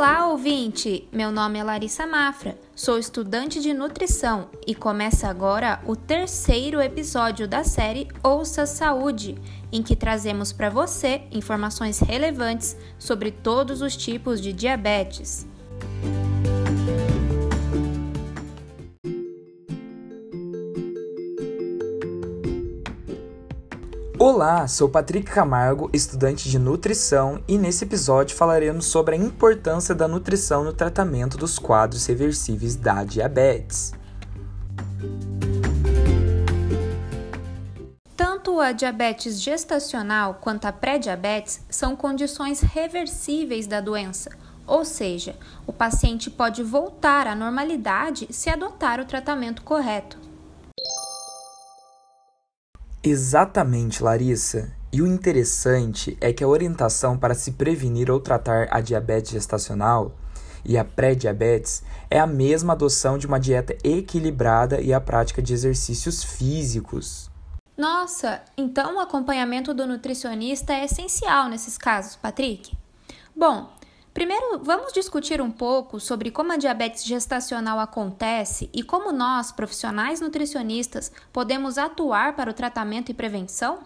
[0.00, 1.06] Olá, ouvinte!
[1.12, 7.46] Meu nome é Larissa Mafra, sou estudante de nutrição e começa agora o terceiro episódio
[7.46, 9.36] da série Ouça Saúde,
[9.70, 15.46] em que trazemos para você informações relevantes sobre todos os tipos de diabetes.
[24.22, 30.06] Olá, sou Patrick Camargo, estudante de nutrição, e nesse episódio falaremos sobre a importância da
[30.06, 33.94] nutrição no tratamento dos quadros reversíveis da diabetes.
[38.14, 44.28] Tanto a diabetes gestacional quanto a pré-diabetes são condições reversíveis da doença,
[44.66, 45.34] ou seja,
[45.66, 50.19] o paciente pode voltar à normalidade se adotar o tratamento correto.
[53.02, 54.70] Exatamente, Larissa.
[54.92, 60.12] E o interessante é que a orientação para se prevenir ou tratar a diabetes gestacional
[60.64, 65.54] e a pré-diabetes é a mesma adoção de uma dieta equilibrada e a prática de
[65.54, 67.30] exercícios físicos.
[67.76, 72.76] Nossa, então o acompanhamento do nutricionista é essencial nesses casos, Patrick?
[73.34, 73.70] Bom,
[74.12, 80.20] Primeiro, vamos discutir um pouco sobre como a diabetes gestacional acontece e como nós, profissionais
[80.20, 83.78] nutricionistas, podemos atuar para o tratamento e prevenção?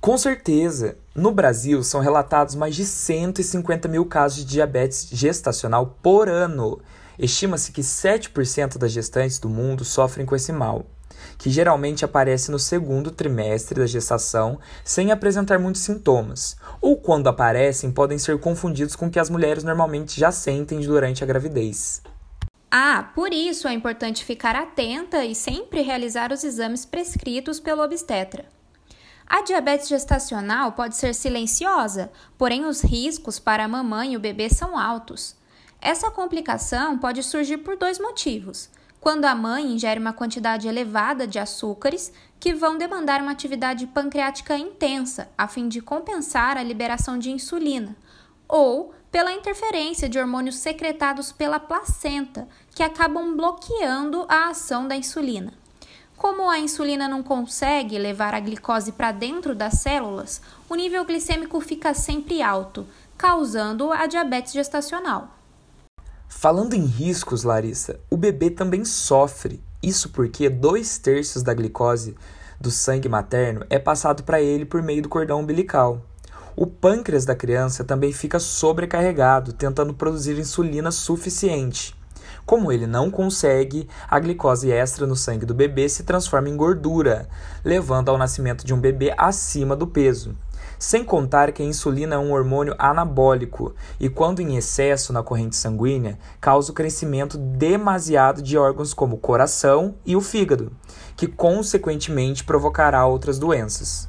[0.00, 0.98] Com certeza!
[1.14, 6.80] No Brasil, são relatados mais de 150 mil casos de diabetes gestacional por ano.
[7.16, 10.86] Estima-se que 7% das gestantes do mundo sofrem com esse mal
[11.38, 17.90] que geralmente aparece no segundo trimestre da gestação sem apresentar muitos sintomas, ou quando aparecem
[17.90, 22.02] podem ser confundidos com o que as mulheres normalmente já sentem durante a gravidez.
[22.70, 28.44] Ah, por isso é importante ficar atenta e sempre realizar os exames prescritos pelo obstetra.
[29.26, 34.48] A diabetes gestacional pode ser silenciosa, porém os riscos para a mamãe e o bebê
[34.48, 35.34] são altos.
[35.80, 38.70] Essa complicação pode surgir por dois motivos
[39.00, 44.56] quando a mãe ingere uma quantidade elevada de açúcares que vão demandar uma atividade pancreática
[44.56, 47.96] intensa a fim de compensar a liberação de insulina,
[48.48, 55.52] ou pela interferência de hormônios secretados pela placenta que acabam bloqueando a ação da insulina.
[56.16, 61.60] Como a insulina não consegue levar a glicose para dentro das células, o nível glicêmico
[61.60, 62.86] fica sempre alto,
[63.16, 65.35] causando a diabetes gestacional.
[66.38, 69.58] Falando em riscos, Larissa, o bebê também sofre.
[69.82, 72.14] Isso porque dois terços da glicose
[72.60, 76.02] do sangue materno é passado para ele por meio do cordão umbilical.
[76.54, 81.96] O pâncreas da criança também fica sobrecarregado, tentando produzir insulina suficiente.
[82.44, 87.30] Como ele não consegue, a glicose extra no sangue do bebê se transforma em gordura,
[87.64, 90.36] levando ao nascimento de um bebê acima do peso.
[90.78, 95.56] Sem contar que a insulina é um hormônio anabólico e, quando em excesso na corrente
[95.56, 100.70] sanguínea, causa o crescimento demasiado de órgãos como o coração e o fígado,
[101.16, 104.06] que consequentemente provocará outras doenças.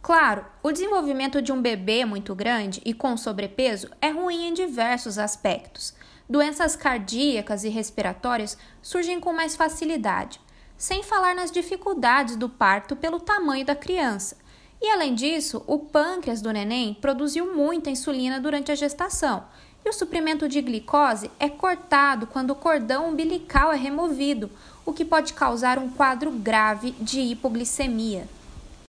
[0.00, 5.18] Claro, o desenvolvimento de um bebê muito grande e com sobrepeso é ruim em diversos
[5.18, 5.94] aspectos.
[6.28, 10.40] Doenças cardíacas e respiratórias surgem com mais facilidade,
[10.76, 14.36] sem falar nas dificuldades do parto pelo tamanho da criança
[14.82, 19.44] e além disso, o pâncreas do neném produziu muita insulina durante a gestação.
[19.84, 24.50] E o suprimento de glicose é cortado quando o cordão umbilical é removido,
[24.84, 28.26] o que pode causar um quadro grave de hipoglicemia.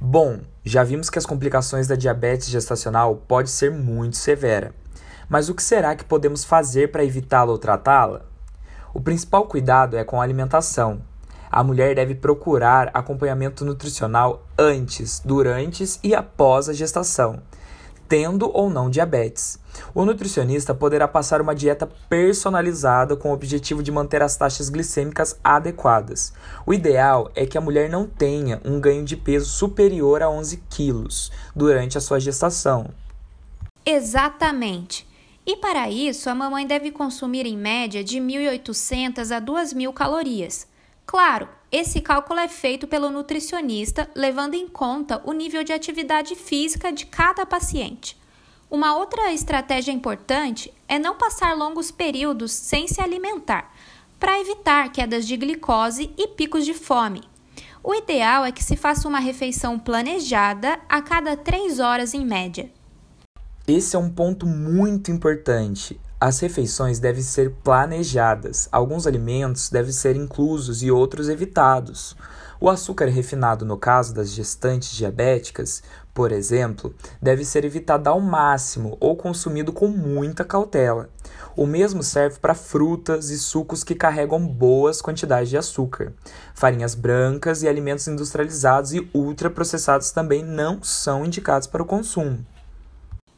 [0.00, 4.74] Bom, já vimos que as complicações da diabetes gestacional pode ser muito severa.
[5.28, 8.22] Mas o que será que podemos fazer para evitá-la ou tratá-la?
[8.94, 11.02] O principal cuidado é com a alimentação,
[11.56, 17.40] a mulher deve procurar acompanhamento nutricional antes, durante e após a gestação,
[18.06, 19.58] tendo ou não diabetes.
[19.94, 25.40] O nutricionista poderá passar uma dieta personalizada com o objetivo de manter as taxas glicêmicas
[25.42, 26.34] adequadas.
[26.66, 30.62] O ideal é que a mulher não tenha um ganho de peso superior a 11
[30.68, 32.90] quilos durante a sua gestação.
[33.86, 35.08] Exatamente.
[35.46, 40.66] E para isso, a mamãe deve consumir em média de 1.800 a 2.000 calorias.
[41.06, 46.92] Claro, esse cálculo é feito pelo nutricionista, levando em conta o nível de atividade física
[46.92, 48.18] de cada paciente.
[48.68, 53.72] Uma outra estratégia importante é não passar longos períodos sem se alimentar,
[54.18, 57.22] para evitar quedas de glicose e picos de fome.
[57.84, 62.68] O ideal é que se faça uma refeição planejada a cada 3 horas em média.
[63.68, 66.00] Esse é um ponto muito importante.
[66.18, 68.70] As refeições devem ser planejadas.
[68.72, 72.16] Alguns alimentos devem ser inclusos e outros evitados.
[72.58, 75.82] O açúcar refinado, no caso das gestantes diabéticas,
[76.14, 81.10] por exemplo, deve ser evitado ao máximo ou consumido com muita cautela.
[81.54, 86.14] O mesmo serve para frutas e sucos que carregam boas quantidades de açúcar.
[86.54, 92.42] Farinhas brancas e alimentos industrializados e ultraprocessados também não são indicados para o consumo.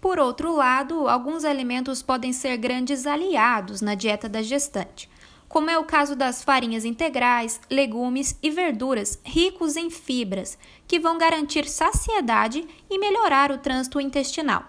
[0.00, 5.08] Por outro lado, alguns alimentos podem ser grandes aliados na dieta da gestante
[5.48, 11.18] como é o caso das farinhas integrais, legumes e verduras ricos em fibras, que vão
[11.18, 14.64] garantir saciedade e melhorar o trânsito intestinal.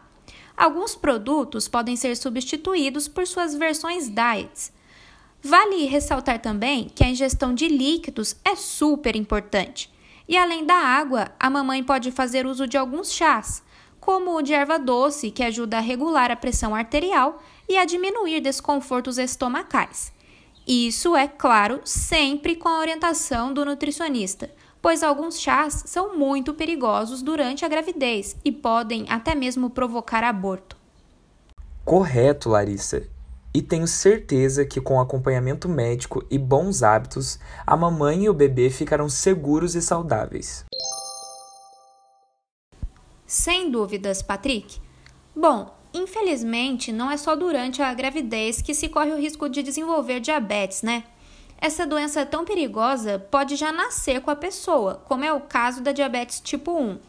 [0.55, 4.71] Alguns produtos podem ser substituídos por suas versões diets.
[5.41, 9.93] Vale ressaltar também que a ingestão de líquidos é super importante.
[10.27, 13.63] E além da água, a mamãe pode fazer uso de alguns chás,
[14.07, 18.39] como o de erva doce, que ajuda a regular a pressão arterial e a diminuir
[18.39, 20.13] desconfortos estomacais.
[20.65, 24.49] Isso é, claro, sempre com a orientação do nutricionista,
[24.81, 30.77] pois alguns chás são muito perigosos durante a gravidez e podem até mesmo provocar aborto.
[31.83, 33.03] Correto, Larissa.
[33.53, 38.69] E tenho certeza que com acompanhamento médico e bons hábitos, a mamãe e o bebê
[38.69, 40.63] ficarão seguros e saudáveis.
[43.27, 44.81] Sem dúvidas, Patrick.
[45.35, 50.19] Bom, Infelizmente, não é só durante a gravidez que se corre o risco de desenvolver
[50.19, 51.03] diabetes, né?
[51.59, 55.91] Essa doença tão perigosa pode já nascer com a pessoa, como é o caso da
[55.91, 56.99] diabetes tipo 1.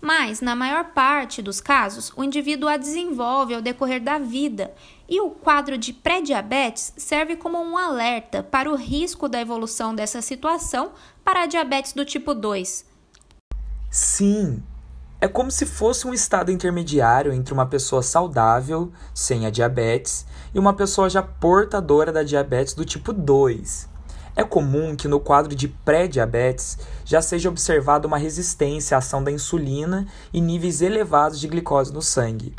[0.00, 4.72] Mas, na maior parte dos casos, o indivíduo a desenvolve ao decorrer da vida,
[5.08, 10.22] e o quadro de pré-diabetes serve como um alerta para o risco da evolução dessa
[10.22, 10.92] situação
[11.24, 12.84] para a diabetes do tipo 2.
[13.90, 14.62] Sim,
[15.20, 20.58] é como se fosse um estado intermediário entre uma pessoa saudável, sem a diabetes, e
[20.58, 23.88] uma pessoa já portadora da diabetes do tipo 2.
[24.36, 29.32] É comum que no quadro de pré-diabetes já seja observada uma resistência à ação da
[29.32, 32.54] insulina e níveis elevados de glicose no sangue.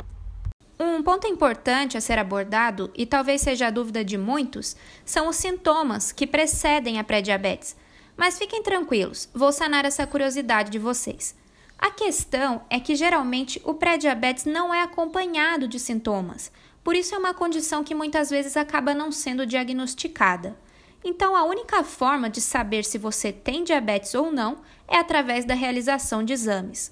[0.80, 4.74] Um ponto importante a ser abordado, e talvez seja a dúvida de muitos,
[5.04, 7.76] são os sintomas que precedem a pré-diabetes.
[8.16, 11.36] Mas fiquem tranquilos, vou sanar essa curiosidade de vocês.
[11.78, 16.50] A questão é que geralmente o pré-diabetes não é acompanhado de sintomas,
[16.82, 20.56] por isso é uma condição que muitas vezes acaba não sendo diagnosticada.
[21.04, 24.58] Então, a única forma de saber se você tem diabetes ou não
[24.88, 26.90] é através da realização de exames.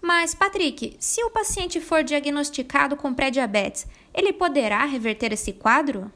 [0.00, 6.10] Mas, Patrick, se o paciente for diagnosticado com pré-diabetes, ele poderá reverter esse quadro?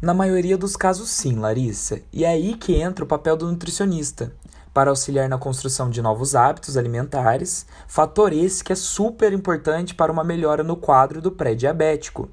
[0.00, 2.02] Na maioria dos casos, sim, Larissa.
[2.12, 4.34] E é aí que entra o papel do nutricionista
[4.72, 10.12] para auxiliar na construção de novos hábitos alimentares, fator esse que é super importante para
[10.12, 12.28] uma melhora no quadro do pré-diabético.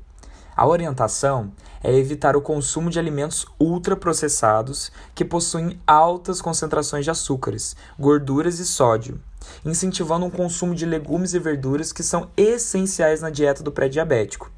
[0.55, 1.51] A orientação
[1.81, 8.65] é evitar o consumo de alimentos ultraprocessados que possuem altas concentrações de açúcares, gorduras e
[8.65, 9.21] sódio,
[9.65, 14.51] incentivando um consumo de legumes e verduras que são essenciais na dieta do pré-diabético,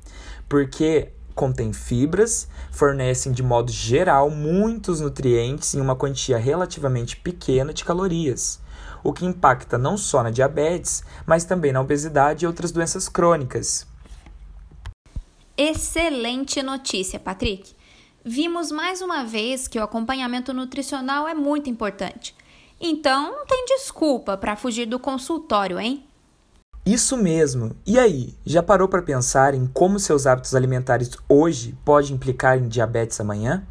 [0.50, 7.84] porque contém fibras, fornecem de modo geral muitos nutrientes em uma quantia relativamente pequena de
[7.84, 8.60] calorias,
[9.04, 13.88] o que impacta não só na diabetes, mas também na obesidade e outras doenças crônicas.
[15.58, 17.76] Excelente notícia, Patrick!
[18.24, 22.36] Vimos mais uma vez que o acompanhamento nutricional é muito importante.
[22.80, 26.04] Então, não tem desculpa para fugir do consultório, hein?
[26.86, 27.76] Isso mesmo.
[27.86, 32.68] E aí, já parou para pensar em como seus hábitos alimentares hoje podem implicar em
[32.68, 33.64] diabetes amanhã?